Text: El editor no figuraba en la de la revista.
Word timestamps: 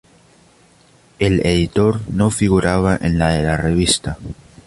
El 1.19 1.45
editor 1.45 2.01
no 2.11 2.31
figuraba 2.31 2.97
en 2.99 3.19
la 3.19 3.33
de 3.33 3.43
la 3.43 3.55
revista. 3.55 4.17